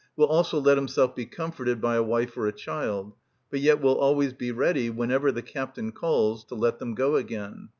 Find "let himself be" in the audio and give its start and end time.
0.59-1.27